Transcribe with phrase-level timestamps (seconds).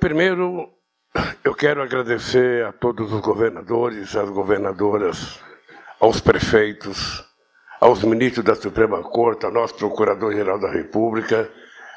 [0.00, 0.72] Primeiro,
[1.42, 5.40] eu quero agradecer a todos os governadores, às governadoras,
[5.98, 7.24] aos prefeitos,
[7.80, 11.50] aos ministros da Suprema Corte, ao nosso Procurador-Geral da República,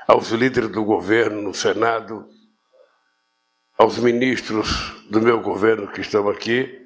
[0.08, 2.28] aos líderes do governo no Senado,
[3.78, 6.81] aos ministros do meu governo que estão aqui,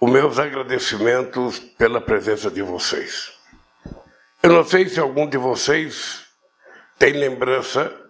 [0.00, 3.32] os meus agradecimentos pela presença de vocês.
[4.42, 6.24] Eu não sei se algum de vocês
[6.98, 8.05] tem lembrança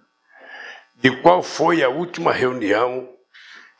[0.97, 3.09] de qual foi a última reunião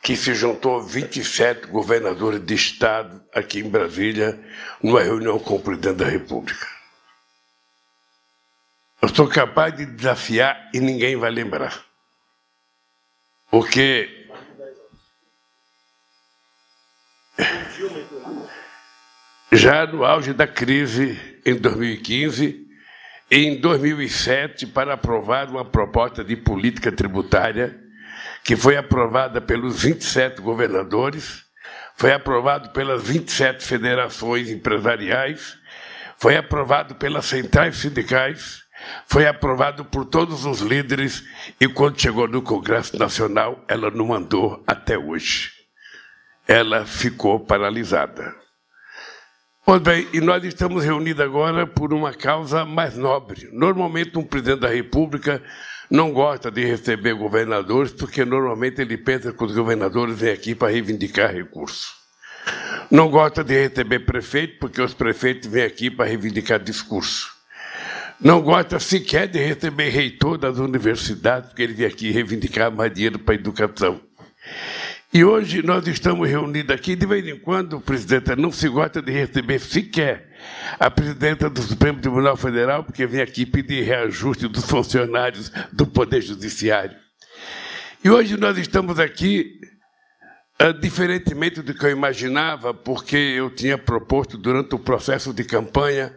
[0.01, 4.39] que se juntou 27 governadores de estado aqui em Brasília,
[4.81, 6.67] numa reunião com o presidente da República.
[9.01, 11.85] Eu sou capaz de desafiar e ninguém vai lembrar.
[13.49, 14.29] Porque
[19.51, 22.66] já no auge da crise em 2015 e
[23.29, 27.77] em 2007 para aprovar uma proposta de política tributária
[28.43, 31.43] que foi aprovada pelos 27 governadores,
[31.97, 35.57] foi aprovado pelas 27 federações empresariais,
[36.17, 38.63] foi aprovado pelas centrais sindicais,
[39.05, 41.23] foi aprovado por todos os líderes
[41.59, 45.51] e quando chegou no Congresso Nacional, ela não andou até hoje.
[46.47, 48.33] Ela ficou paralisada.
[49.69, 53.49] Pois bem, e nós estamos reunidos agora por uma causa mais nobre.
[53.51, 55.43] Normalmente, um presidente da República
[55.91, 60.71] não gosta de receber governadores, porque normalmente ele pensa que os governadores vêm aqui para
[60.71, 61.89] reivindicar recursos.
[62.89, 67.29] Não gosta de receber prefeito, porque os prefeitos vêm aqui para reivindicar discurso.
[68.21, 73.19] Não gosta sequer de receber reitor das universidades, porque ele vem aqui reivindicar mais dinheiro
[73.19, 73.99] para a educação.
[75.13, 79.09] E hoje nós estamos reunidos aqui, de vez em quando, presidenta, não se gosta de
[79.09, 80.35] receber sequer
[80.77, 86.21] a presidenta do Supremo Tribunal Federal, porque vem aqui pedir reajuste dos funcionários do Poder
[86.21, 86.97] Judiciário.
[88.03, 89.61] E hoje nós estamos aqui,
[90.61, 96.13] uh, diferentemente do que eu imaginava, porque eu tinha proposto durante o processo de campanha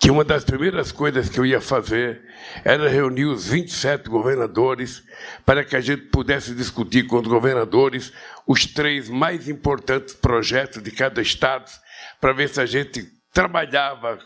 [0.00, 2.22] que uma das primeiras coisas que eu ia fazer
[2.64, 5.02] era reunir os 27 governadores
[5.44, 8.10] para que a gente pudesse discutir com os governadores
[8.46, 11.70] os três mais importantes projetos de cada estado,
[12.18, 14.18] para ver se a gente trabalhava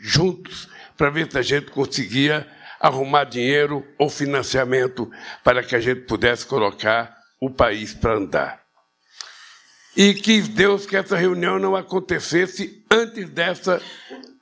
[0.00, 0.68] juntos,
[0.98, 2.44] para ver se a gente conseguia
[2.80, 5.08] arrumar dinheiro ou financiamento
[5.44, 8.59] para que a gente pudesse colocar o país para andar.
[9.96, 13.82] E quis Deus que essa reunião não acontecesse antes dessa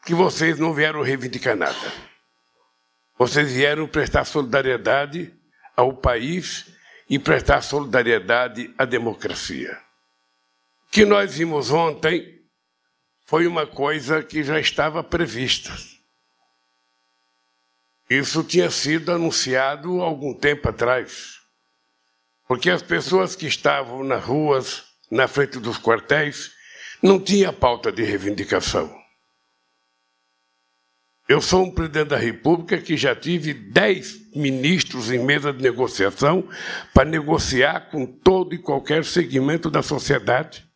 [0.05, 1.93] que vocês não vieram reivindicar nada.
[3.19, 5.35] Vocês vieram prestar solidariedade
[5.77, 6.67] ao país
[7.09, 9.79] e prestar solidariedade à democracia.
[10.87, 12.39] O que nós vimos ontem
[13.27, 15.77] foi uma coisa que já estava prevista.
[18.09, 21.39] Isso tinha sido anunciado algum tempo atrás.
[22.47, 26.53] Porque as pessoas que estavam nas ruas, na frente dos quartéis,
[27.03, 28.97] não tinham pauta de reivindicação.
[31.29, 36.49] Eu sou um presidente da República que já tive dez ministros em mesa de negociação
[36.95, 40.67] para negociar com todo e qualquer segmento da sociedade.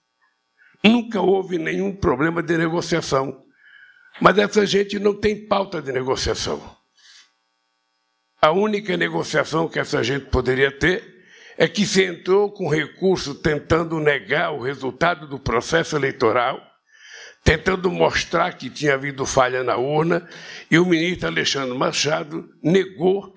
[0.85, 3.43] Nunca houve nenhum problema de negociação.
[4.21, 6.77] Mas essa gente não tem pauta de negociação.
[8.41, 11.12] A única negociação que essa gente poderia ter
[11.63, 16.61] é que se entrou com recurso tentando negar o resultado do processo eleitoral
[17.45, 20.29] tentando mostrar que tinha havido falha na urna,
[20.69, 23.33] e o ministro Alexandre Machado negou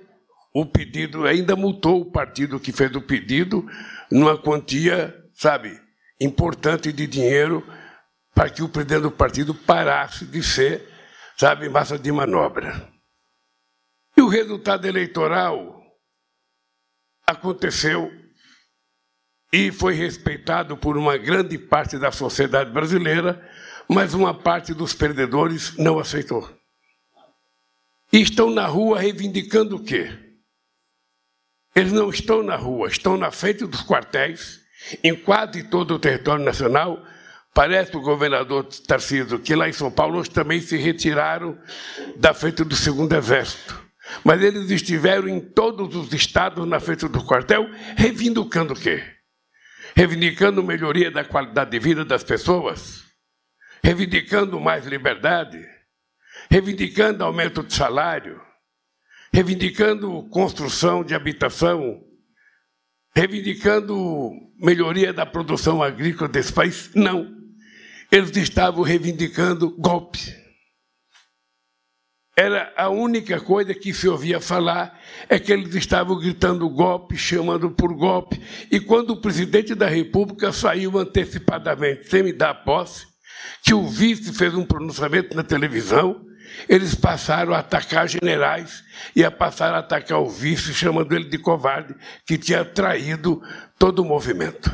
[0.54, 3.64] o pedido, ainda multou o partido que fez o pedido
[4.12, 5.80] numa quantia, sabe,
[6.20, 7.64] importante de dinheiro
[8.34, 10.88] para que o presidente do partido parasse de ser,
[11.38, 12.90] sabe, massa de manobra.
[14.18, 15.75] E o resultado eleitoral
[17.28, 18.12] aconteceu
[19.52, 23.42] e foi respeitado por uma grande parte da sociedade brasileira,
[23.88, 26.50] mas uma parte dos perdedores não aceitou.
[28.12, 30.10] E estão na rua reivindicando o quê?
[31.76, 34.62] Eles não estão na rua, estão na frente dos quartéis,
[35.04, 37.04] em quase todo o território nacional.
[37.54, 41.58] Parece o governador Tarcísio que lá em São Paulo hoje também se retiraram
[42.18, 43.85] da frente do segundo exército.
[44.24, 49.04] Mas eles estiveram em todos os estados na frente do quartel, reivindicando o quê?
[49.96, 53.04] Reivindicando melhoria da qualidade de vida das pessoas,
[53.84, 55.64] reivindicando mais liberdade,
[56.50, 58.42] reivindicando aumento de salário,
[59.34, 62.02] reivindicando construção de habitação,
[63.16, 66.92] reivindicando melhoria da produção agrícola desse país.
[66.94, 67.34] Não.
[68.12, 70.45] Eles estavam reivindicando golpe.
[72.38, 75.00] Era a única coisa que se ouvia falar
[75.30, 78.42] é que eles estavam gritando golpe, chamando por golpe.
[78.70, 83.08] E quando o presidente da República saiu antecipadamente, sem me dar posse,
[83.64, 86.26] que o vice fez um pronunciamento na televisão,
[86.68, 88.84] eles passaram a atacar generais
[89.16, 91.96] e a passar a atacar o vice, chamando ele de covarde,
[92.28, 93.42] que tinha traído
[93.80, 94.70] todo o movimento.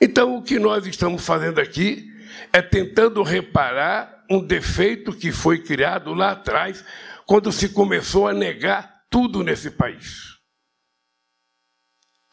[0.00, 2.07] Então, o que nós estamos fazendo aqui
[2.52, 6.84] é tentando reparar um defeito que foi criado lá atrás,
[7.26, 10.38] quando se começou a negar tudo nesse país.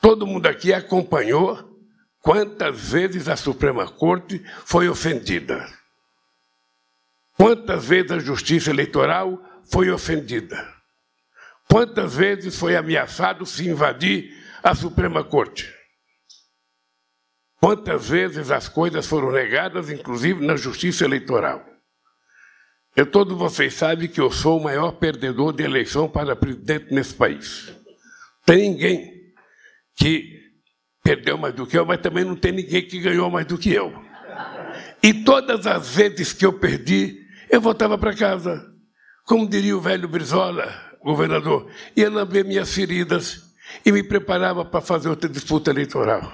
[0.01, 1.79] Todo mundo aqui acompanhou
[2.19, 5.67] quantas vezes a Suprema Corte foi ofendida.
[7.37, 10.73] Quantas vezes a Justiça Eleitoral foi ofendida.
[11.67, 14.31] Quantas vezes foi ameaçado se invadir
[14.63, 15.73] a Suprema Corte.
[17.59, 21.65] Quantas vezes as coisas foram negadas, inclusive na Justiça Eleitoral.
[22.95, 27.13] Eu, todos vocês sabem que eu sou o maior perdedor de eleição para presidente nesse
[27.13, 27.73] país.
[28.45, 29.11] Tem ninguém
[29.97, 30.39] que
[31.03, 33.71] perdeu mais do que eu, mas também não tem ninguém que ganhou mais do que
[33.71, 33.93] eu.
[35.03, 37.19] E todas as vezes que eu perdi,
[37.49, 38.65] eu voltava para casa.
[39.25, 40.73] Como diria o velho Brizola,
[41.03, 43.43] governador, ia lamber minhas feridas
[43.85, 46.31] e me preparava para fazer outra disputa eleitoral.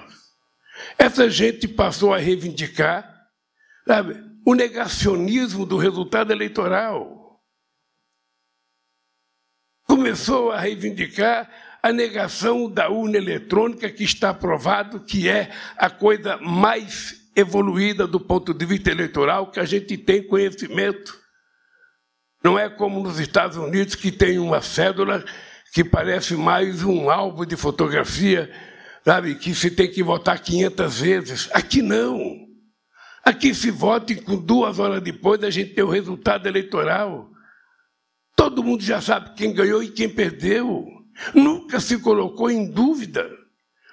[0.98, 3.28] Essa gente passou a reivindicar,
[3.86, 7.40] sabe, o negacionismo do resultado eleitoral.
[9.86, 11.50] Começou a reivindicar
[11.82, 18.20] a negação da urna eletrônica, que está provado que é a coisa mais evoluída do
[18.20, 21.20] ponto de vista eleitoral que a gente tem conhecimento.
[22.42, 25.24] Não é como nos Estados Unidos, que tem uma cédula
[25.72, 28.50] que parece mais um álbum de fotografia,
[29.04, 31.48] sabe, que se tem que votar 500 vezes.
[31.52, 32.52] Aqui não.
[33.24, 37.30] Aqui se vota e com duas horas depois a gente tem o resultado eleitoral.
[38.34, 40.86] Todo mundo já sabe quem ganhou e quem perdeu.
[41.34, 43.30] Nunca se colocou em dúvida.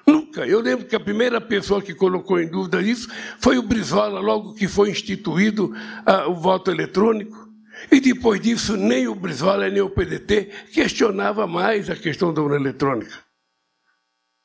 [0.08, 0.48] Nunca.
[0.48, 3.08] Eu lembro que a primeira pessoa que colocou em dúvida isso
[3.40, 5.72] foi o Brizola, logo que foi instituído
[6.06, 7.48] ah, o voto eletrônico.
[7.92, 12.56] E depois disso, nem o Brizola nem o PDT questionava mais a questão da urna
[12.56, 13.29] eletrônica.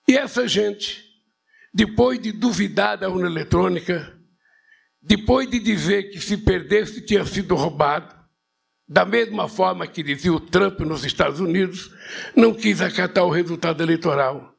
[0.06, 1.03] E essa gente,
[1.73, 4.12] depois de duvidar da urna eletrônica,
[5.01, 8.15] depois de dizer que se perdesse tinha sido roubado,
[8.87, 11.91] da mesma forma que dizia o Trump nos Estados Unidos,
[12.37, 14.55] não quis acatar o resultado eleitoral.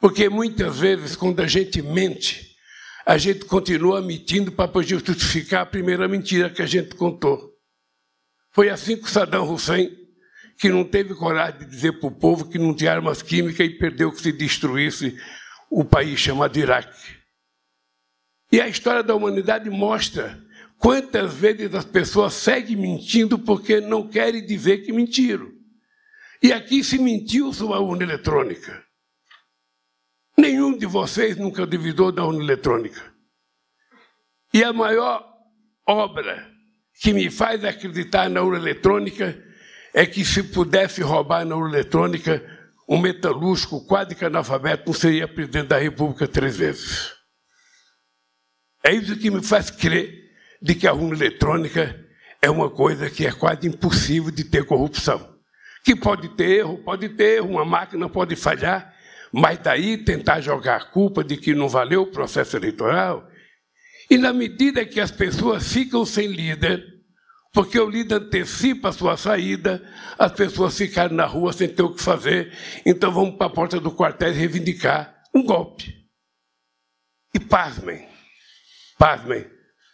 [0.00, 2.56] Porque muitas vezes, quando a gente mente,
[3.04, 7.50] a gente continua mentindo para poder justificar a primeira mentira que a gente contou.
[8.52, 9.90] Foi assim com Saddam Hussein,
[10.60, 13.78] que não teve coragem de dizer para o povo que não tinha armas químicas e
[13.78, 15.18] perdeu que se destruísse
[15.70, 17.16] o país chamado Iraque.
[18.52, 20.38] E a história da humanidade mostra
[20.76, 25.50] quantas vezes as pessoas seguem mentindo porque não querem dizer que mentiram.
[26.42, 28.84] E aqui se mentiu sobre a urna eletrônica.
[30.36, 33.02] Nenhum de vocês nunca duvidou da urna eletrônica.
[34.52, 35.26] E a maior
[35.88, 36.50] obra
[37.00, 39.48] que me faz acreditar na urna eletrônica
[39.92, 42.42] é que se pudesse roubar na eletrônica,
[42.88, 47.12] um metalúrgico quase que analfabeto não seria presidente da República três vezes.
[48.82, 52.04] É isso que me faz crer de que a urna eletrônica
[52.40, 55.28] é uma coisa que é quase impossível de ter corrupção.
[55.84, 58.94] Que pode ter erro, pode ter erro, uma máquina pode falhar,
[59.32, 63.28] mas daí tentar jogar a culpa de que não valeu o processo eleitoral.
[64.10, 66.84] E na medida que as pessoas ficam sem líder,
[67.52, 69.82] porque o líder antecipa a sua saída,
[70.18, 72.52] as pessoas ficaram na rua sem ter o que fazer,
[72.86, 75.94] então vamos para a porta do quartel reivindicar um golpe.
[77.34, 78.08] E pasmem,
[79.00, 79.46] Pasmem,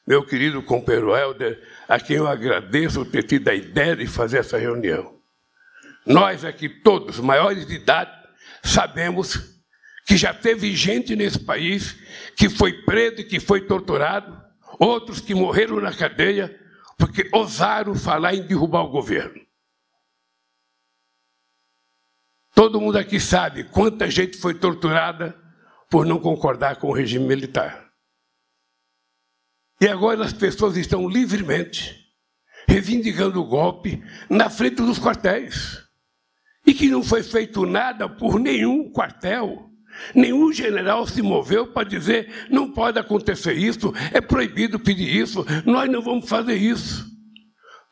[0.04, 4.58] meu querido companheiro Helder, a quem eu agradeço ter tido a ideia de fazer essa
[4.58, 5.20] reunião.
[6.04, 8.10] Nós aqui todos, maiores de idade,
[8.64, 9.62] sabemos
[10.08, 11.96] que já teve gente nesse país
[12.36, 14.36] que foi preso e que foi torturado,
[14.80, 16.65] outros que morreram na cadeia
[16.96, 19.44] porque ousaram falar em derrubar o governo.
[22.54, 25.38] Todo mundo aqui sabe quanta gente foi torturada
[25.90, 27.92] por não concordar com o regime militar.
[29.78, 32.06] E agora as pessoas estão livremente
[32.66, 35.84] reivindicando o golpe na frente dos quartéis.
[36.66, 39.70] E que não foi feito nada por nenhum quartel.
[40.14, 45.90] Nenhum general se moveu para dizer não pode acontecer isso, é proibido pedir isso, nós
[45.90, 47.06] não vamos fazer isso.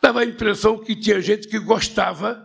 [0.03, 2.45] Dava a impressão que tinha gente que gostava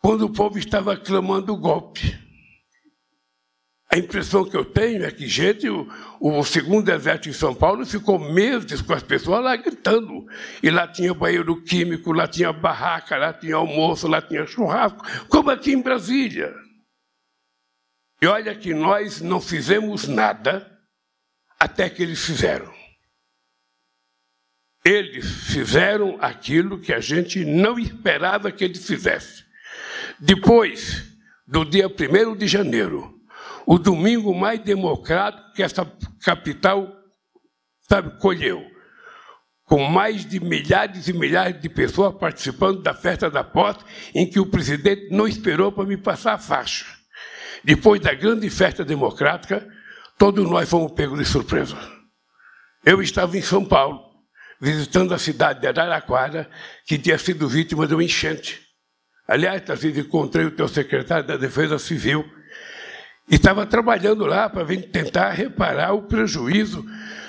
[0.00, 2.20] quando o povo estava clamando o golpe.
[3.92, 5.86] A impressão que eu tenho é que, gente, o,
[6.18, 10.24] o, segundo exército em São Paulo ficou meses com as pessoas lá gritando.
[10.62, 15.50] E lá tinha banheiro químico, lá tinha barraca, lá tinha almoço, lá tinha churrasco, como
[15.50, 16.54] aqui em Brasília.
[18.22, 20.70] E olha que nós não fizemos nada
[21.58, 22.72] até que eles fizeram.
[24.84, 29.44] Eles fizeram aquilo que a gente não esperava que eles fizessem.
[30.20, 31.04] Depois
[31.44, 33.12] do dia 1 de janeiro,
[33.66, 35.84] o domingo mais democrático que essa
[36.24, 36.96] capital
[37.88, 38.64] sabe, colheu,
[39.64, 44.38] com mais de milhares e milhares de pessoas participando da festa da posse, em que
[44.38, 46.91] o presidente não esperou para me passar a faixa.
[47.64, 49.66] Depois da grande festa democrática,
[50.18, 51.76] todos nós fomos pegos de surpresa.
[52.84, 54.00] Eu estava em São Paulo,
[54.60, 56.50] visitando a cidade de Araraquara,
[56.86, 58.60] que tinha sido vítima de uma enchente.
[59.26, 62.24] Aliás, Tarcísio, encontrei o teu secretário da Defesa Civil,
[63.30, 66.84] e estava trabalhando lá para tentar reparar o prejuízo,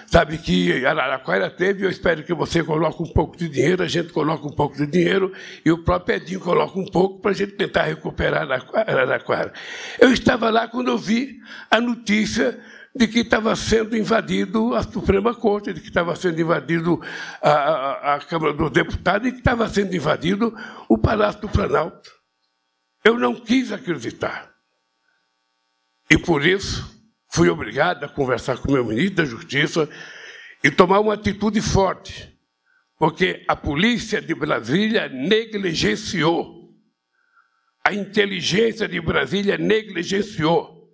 [0.08, 1.86] sabe, que Araraquara teve.
[1.86, 4.88] Eu espero que você coloque um pouco de dinheiro, a gente coloca um pouco de
[4.88, 5.32] dinheiro
[5.64, 9.54] e o próprio Edinho coloca um pouco para a gente tentar recuperar Araraquara.
[10.00, 11.38] Eu estava lá quando eu vi
[11.70, 12.60] a notícia
[12.96, 17.02] de que estava sendo invadido a Suprema Corte, de que estava sendo invadido
[17.42, 20.56] a, a, a Câmara dos Deputados e que estava sendo invadido
[20.88, 22.12] o Palácio do Planalto.
[23.04, 24.53] Eu não quis acreditar.
[26.14, 26.96] E por isso
[27.28, 29.90] fui obrigado a conversar com o meu ministro da Justiça
[30.64, 32.32] e tomar uma atitude forte,
[33.00, 36.70] porque a polícia de Brasília negligenciou,
[37.84, 40.88] a inteligência de Brasília negligenciou.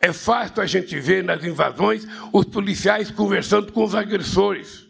[0.00, 4.86] É fácil a gente ver nas invasões os policiais conversando com os agressores.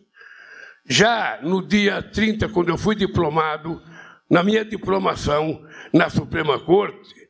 [0.89, 3.83] Já no dia 30, quando eu fui diplomado,
[4.31, 7.22] na minha diplomação na Suprema Corte,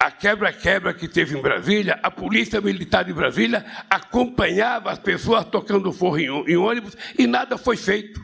[0.00, 5.92] a quebra-quebra que teve em Brasília, a Polícia Militar de Brasília acompanhava as pessoas tocando
[5.92, 8.20] forro em, ônibus e nada foi feito.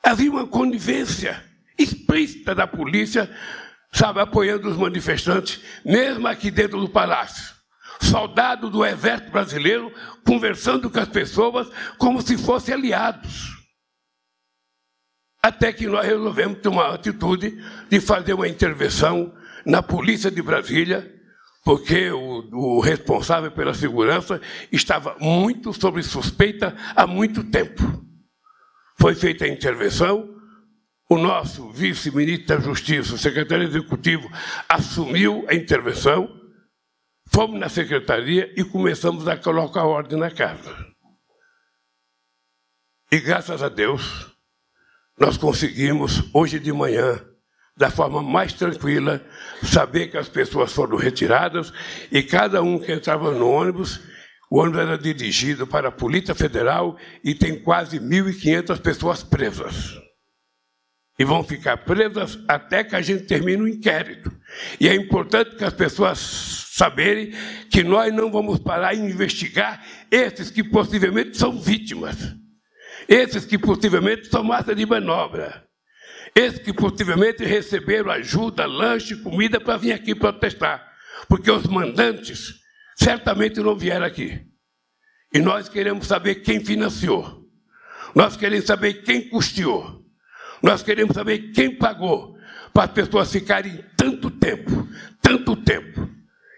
[0.00, 1.44] Havia uma conivência
[1.76, 3.28] explícita da polícia,
[3.92, 7.56] sabe, apoiando os manifestantes, mesmo aqui dentro do palácio.
[8.00, 9.92] Soldado do exército brasileiro
[10.24, 13.58] conversando com as pessoas como se fossem aliados.
[15.42, 21.14] Até que nós resolvemos tomar a atitude de fazer uma intervenção na polícia de Brasília,
[21.64, 24.40] porque o, o, responsável pela segurança
[24.72, 27.82] estava muito sob suspeita há muito tempo.
[28.98, 30.34] Foi feita a intervenção,
[31.10, 34.30] o nosso vice-ministro da Justiça, o secretário executivo,
[34.68, 36.28] assumiu a intervenção,
[37.26, 40.74] fomos na secretaria e começamos a colocar ordem na casa.
[43.10, 44.34] E graças a Deus,
[45.18, 47.20] nós conseguimos, hoje de manhã,
[47.78, 49.24] da forma mais tranquila,
[49.62, 51.72] saber que as pessoas foram retiradas
[52.10, 54.00] e cada um que entrava no ônibus,
[54.50, 59.96] o ônibus era dirigido para a Polícia Federal e tem quase 1.500 pessoas presas.
[61.16, 64.30] E vão ficar presas até que a gente termine o inquérito.
[64.80, 66.18] E é importante que as pessoas
[66.72, 67.32] saberem
[67.70, 72.16] que nós não vamos parar em investigar esses que possivelmente são vítimas.
[73.08, 75.67] Esses que possivelmente são massa de manobra.
[76.34, 80.86] Esses que possivelmente receberam ajuda, lanche, comida para vir aqui protestar.
[81.28, 82.54] Porque os mandantes
[82.96, 84.46] certamente não vieram aqui.
[85.32, 87.44] E nós queremos saber quem financiou.
[88.14, 90.04] Nós queremos saber quem custeou.
[90.62, 92.36] Nós queremos saber quem pagou
[92.72, 94.88] para as pessoas ficarem tanto tempo,
[95.20, 96.08] tanto tempo.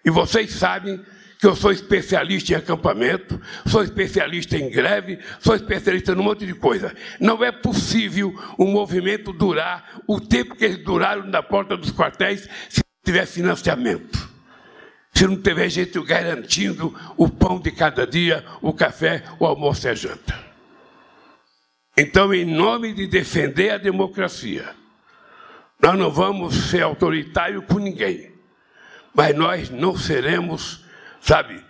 [0.05, 1.03] E vocês sabem
[1.41, 6.53] que eu sou especialista em acampamento, sou especialista em greve, sou especialista num monte de
[6.53, 6.95] coisa.
[7.19, 12.47] Não é possível um movimento durar o tempo que eles duraram na porta dos quartéis
[12.69, 14.29] se tiver financiamento.
[15.15, 19.91] Se não tiver gente garantindo o pão de cada dia, o café, o almoço e
[19.91, 20.39] a janta.
[21.97, 24.75] Então, em nome de defender a democracia,
[25.83, 28.31] nós não vamos ser autoritários com ninguém,
[29.15, 30.80] mas nós não seremos
[31.21, 31.63] sabe,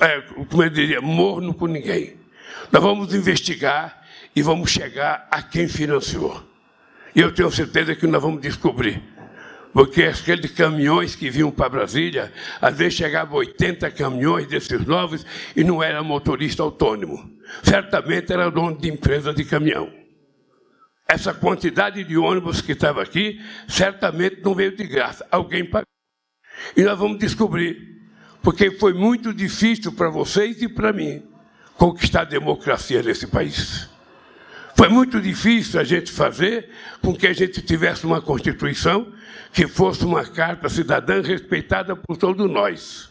[0.00, 2.16] é, como eu diria, morno com ninguém.
[2.70, 4.02] Nós vamos investigar
[4.34, 6.42] e vamos chegar a quem financiou.
[7.14, 9.02] E eu tenho certeza que nós vamos descobrir.
[9.72, 15.62] Porque aqueles caminhões que vinham para Brasília, às vezes chegavam 80 caminhões desses novos e
[15.62, 17.30] não era motorista autônomo.
[17.62, 19.92] Certamente era dono de empresa de caminhão.
[21.08, 25.26] Essa quantidade de ônibus que estava aqui, certamente não veio de graça.
[25.30, 25.86] Alguém pagou.
[26.76, 27.95] E nós vamos descobrir
[28.46, 31.20] porque foi muito difícil para vocês e para mim
[31.76, 33.90] conquistar a democracia nesse país.
[34.76, 36.70] Foi muito difícil a gente fazer
[37.02, 39.12] com que a gente tivesse uma Constituição
[39.52, 43.10] que fosse uma carta cidadã respeitada por todos nós.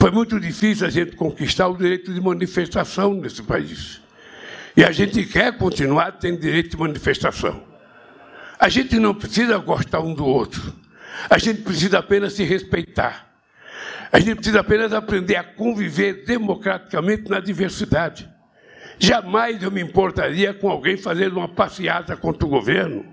[0.00, 4.00] Foi muito difícil a gente conquistar o direito de manifestação nesse país.
[4.76, 7.62] E a gente quer continuar tendo direito de manifestação.
[8.58, 10.74] A gente não precisa gostar um do outro.
[11.30, 13.32] A gente precisa apenas se respeitar.
[14.14, 18.30] A gente precisa apenas aprender a conviver democraticamente na diversidade.
[18.96, 23.04] Jamais eu me importaria com alguém fazendo uma passeata contra o governo.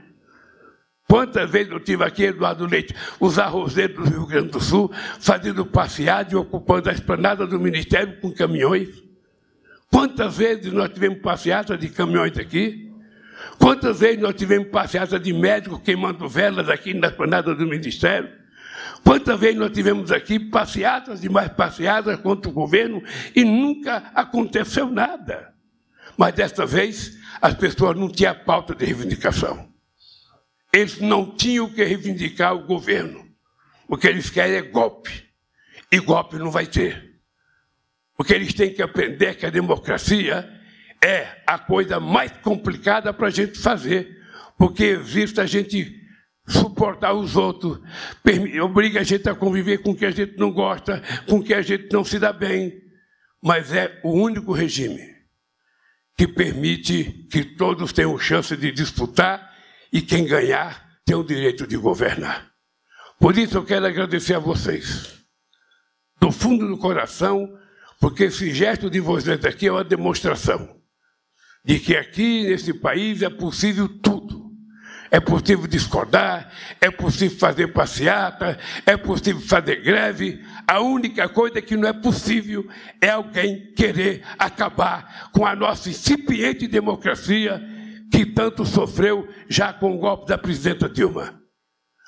[1.09, 5.65] Quantas vezes eu tive aqui, Eduardo Leite, os arrozeiros do Rio Grande do Sul, fazendo
[5.65, 8.89] passeada e ocupando a esplanada do Ministério com caminhões?
[9.91, 12.93] Quantas vezes nós tivemos passeata de caminhões aqui?
[13.57, 18.40] Quantas vezes nós tivemos passeata de médicos queimando velas aqui na esplanada do Ministério?
[19.03, 23.03] Quantas vezes nós tivemos aqui passeatas e mais passeatas contra o governo
[23.35, 25.53] e nunca aconteceu nada?
[26.17, 29.69] Mas desta vez, as pessoas não tinham pauta de reivindicação.
[30.73, 33.27] Eles não tinham que reivindicar o governo.
[33.87, 35.29] O que eles querem é golpe.
[35.91, 37.19] E golpe não vai ter.
[38.17, 40.47] O que eles têm que aprender é que a democracia
[41.03, 44.21] é a coisa mais complicada para a gente fazer.
[44.57, 46.00] Porque existe a gente
[46.47, 47.79] suportar os outros,
[48.63, 51.53] obriga a gente a conviver com o que a gente não gosta, com o que
[51.53, 52.81] a gente não se dá bem.
[53.41, 55.11] Mas é o único regime
[56.17, 59.51] que permite que todos tenham chance de disputar
[59.91, 62.51] e quem ganhar tem o direito de governar.
[63.19, 65.13] Por isso eu quero agradecer a vocês,
[66.19, 67.51] do fundo do coração,
[67.99, 70.79] porque esse gesto de vocês aqui é uma demonstração
[71.63, 74.30] de que aqui nesse país é possível tudo.
[75.13, 76.49] É possível discordar,
[76.79, 80.41] é possível fazer passeata, é possível fazer greve.
[80.65, 82.65] A única coisa que não é possível
[83.01, 87.61] é alguém querer acabar com a nossa incipiente democracia
[88.09, 91.41] que tanto sofreu já com o golpe da presidenta Dilma.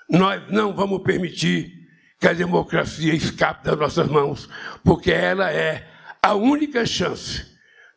[0.10, 1.74] Nós não vamos permitir
[2.22, 4.48] que a democracia escape das nossas mãos,
[4.81, 5.86] porque ela é
[6.22, 7.45] a única chance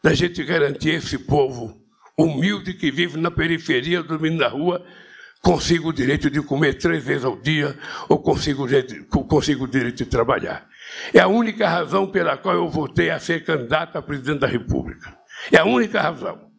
[0.02, 1.85] da gente garantir esse povo
[2.18, 4.84] humilde que vive na periferia, dormindo na rua,
[5.42, 9.68] consiga o direito de comer três vezes ao dia ou consiga o, direito, consiga o
[9.68, 10.66] direito de trabalhar.
[11.12, 15.16] É a única razão pela qual eu votei a ser candidato a presidente da República.
[15.52, 16.50] É a única razão.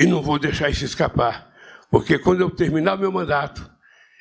[0.00, 1.52] E não vou deixar isso escapar,
[1.90, 3.68] porque quando eu terminar meu mandato,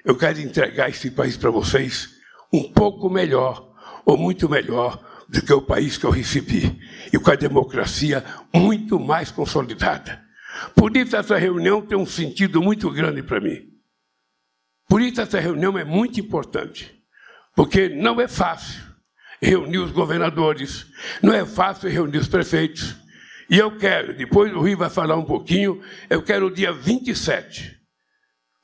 [0.03, 2.10] eu quero entregar esse país para vocês
[2.51, 3.73] um pouco melhor,
[4.05, 6.79] ou muito melhor, do que o país que eu recebi,
[7.13, 10.26] e com a democracia muito mais consolidada.
[10.76, 13.67] Por isso, essa reunião tem um sentido muito grande para mim.
[14.88, 16.93] Por isso, essa reunião é muito importante,
[17.56, 18.82] porque não é fácil
[19.41, 20.88] reunir os governadores,
[21.22, 22.96] não é fácil reunir os prefeitos.
[23.50, 27.78] E eu quero, depois o Rio vai falar um pouquinho, eu quero dia 27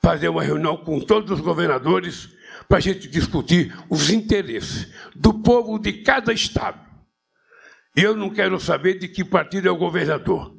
[0.02, 2.30] fazer uma reunião com todos os governadores
[2.68, 6.80] para a gente discutir os interesses do povo de cada estado.
[7.96, 10.53] E eu não quero saber de que partido é o governador.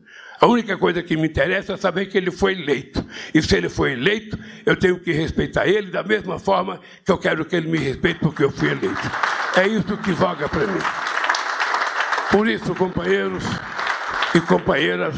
[0.45, 3.03] A única coisa que me interessa é saber que ele foi eleito.
[3.33, 7.17] E se ele foi eleito, eu tenho que respeitar ele da mesma forma que eu
[7.17, 9.11] quero que ele me respeite porque eu fui eleito.
[9.57, 10.81] É isso que voga para mim.
[12.31, 13.43] Por isso, companheiros
[14.35, 15.17] e companheiras,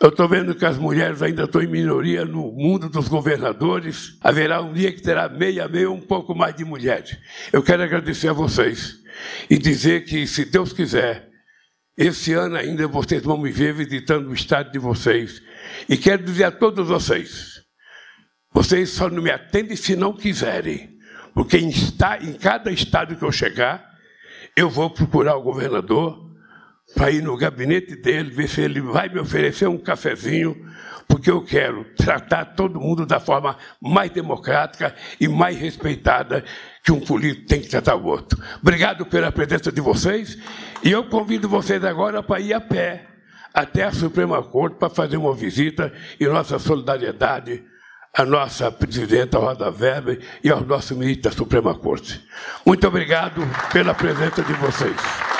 [0.00, 4.16] eu estou vendo que as mulheres ainda estão em minoria no mundo dos governadores.
[4.20, 7.18] Haverá um dia que terá meia meia um pouco mais de mulheres.
[7.52, 9.00] Eu quero agradecer a vocês
[9.50, 11.27] e dizer que, se Deus quiser,
[11.98, 15.42] esse ano ainda vocês vão me ver visitando o estado de vocês.
[15.88, 17.60] E quero dizer a todos vocês:
[18.52, 20.96] vocês só não me atendem se não quiserem.
[21.34, 21.70] Porque em,
[22.22, 23.84] em cada estado que eu chegar,
[24.56, 26.27] eu vou procurar o governador
[26.94, 30.56] para ir no gabinete dele, ver se ele vai me oferecer um cafezinho,
[31.06, 36.44] porque eu quero tratar todo mundo da forma mais democrática e mais respeitada
[36.84, 38.38] que um político tem que tratar o outro.
[38.60, 40.38] Obrigado pela presença de vocês
[40.82, 43.06] e eu convido vocês agora para ir a pé
[43.52, 47.64] até a Suprema Corte para fazer uma visita e nossa solidariedade
[48.14, 52.20] à nossa presidenta Roda Weber e ao nosso ministro da Suprema Corte.
[52.64, 55.37] Muito obrigado pela presença de vocês.